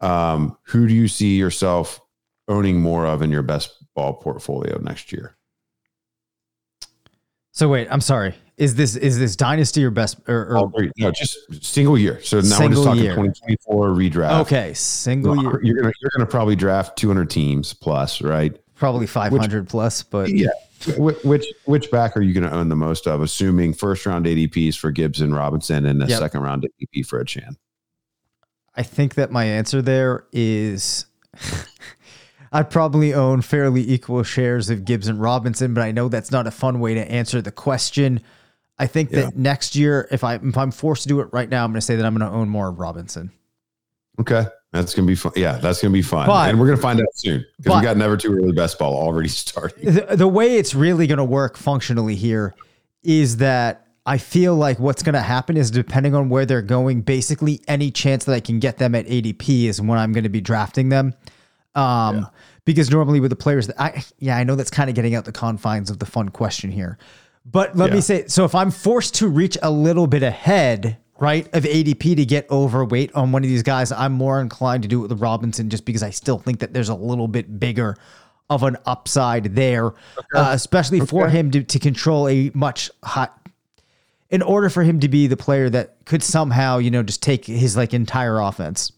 [0.00, 2.00] um, who do you see yourself
[2.48, 5.36] owning more of in your best ball portfolio next year?
[7.52, 8.34] So wait, I'm sorry.
[8.56, 10.90] Is this is this dynasty or best or, or three.
[10.98, 12.22] No, just single year.
[12.22, 13.14] So now we're just talking year.
[13.14, 14.40] 2024 redraft.
[14.42, 18.58] okay, single year, You're gonna you're gonna probably draft 200 teams plus, right?
[18.82, 20.48] Probably 500 plus, but Yeah.
[20.98, 23.20] Which which back are you going to own the most of?
[23.22, 26.18] Assuming first round ADPs for Gibbs and Robinson, and a Yep.
[26.18, 27.54] second round ADP for Achane.
[28.74, 31.06] I think that my answer there is
[32.52, 36.48] I'd probably own fairly equal shares of Gibbs and Robinson, but I know that's not
[36.48, 38.20] a fun way to answer the question.
[38.80, 39.26] I think Yeah.
[39.26, 41.76] that next year, if I if I'm forced to do it right now, I'm going
[41.80, 43.30] to say that I'm going to own more of Robinson.
[44.18, 44.46] Okay.
[44.72, 45.32] That's gonna be fun.
[45.36, 47.96] Yeah, that's gonna be fun, But- and we're gonna find out soon because we got
[47.96, 49.84] never too early best ball already starting.
[49.94, 52.54] the, the way it's really going to work functionally here
[53.02, 57.02] is that I feel like what's going to happen is depending on where they're going,
[57.02, 60.28] basically any chance that I can get them at ADP is when I'm going to
[60.30, 61.14] be drafting them.
[61.76, 62.26] Um,
[62.64, 65.24] because normally with the players that I, yeah, I know that's kind of getting out
[65.24, 66.98] the confines of the fun question here,
[67.46, 71.46] but let me say, so if I'm forced to reach a little bit ahead, right,
[71.54, 75.04] of ADP to get overweight on one of these guys, I'm more inclined to do
[75.04, 77.96] it with Robinson just because I still think that there's a little bit bigger
[78.50, 79.94] of an upside there,
[80.34, 83.38] uh, especially for him to, to control a much hot.
[84.30, 87.44] In order for him to be the player that could somehow, you know, just take
[87.44, 88.90] his like entire offense.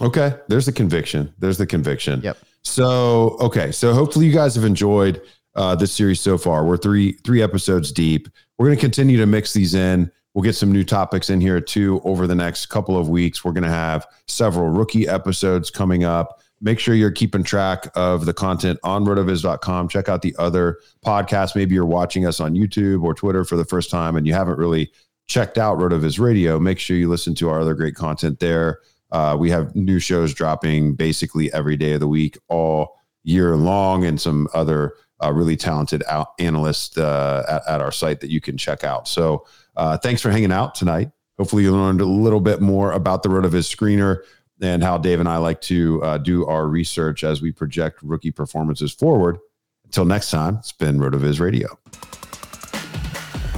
[0.00, 1.32] Okay, there's the conviction.
[1.38, 2.20] There's the conviction.
[2.22, 2.38] Yep.
[2.62, 5.20] So okay, so hopefully you guys have enjoyed
[5.54, 6.64] uh, this series so far.
[6.64, 8.28] We're three three episodes deep.
[8.58, 10.10] We're going to continue to mix these in.
[10.36, 13.42] We'll get some new topics in here too over the next couple of weeks.
[13.42, 16.42] We're going to have several rookie episodes coming up.
[16.60, 19.88] Make sure you're keeping track of the content on rotoviz.com.
[19.88, 21.56] Check out the other podcasts.
[21.56, 24.58] Maybe you're watching us on YouTube or Twitter for the first time and you haven't
[24.58, 24.92] really
[25.26, 26.60] checked out Rotoviz Radio.
[26.60, 28.80] Make sure you listen to our other great content there.
[29.12, 34.04] Uh, we have new shows dropping basically every day of the week, all year long,
[34.04, 34.92] and some other
[35.24, 39.08] uh, really talented out analysts uh, at, at our site that you can check out.
[39.08, 39.46] So,
[39.76, 41.10] uh, thanks for hanging out tonight.
[41.38, 44.22] Hopefully, you learned a little bit more about the RotoViz screener
[44.60, 48.30] and how Dave and I like to uh, do our research as we project rookie
[48.30, 49.38] performances forward.
[49.84, 51.78] Until next time, it's been RotoViz Radio.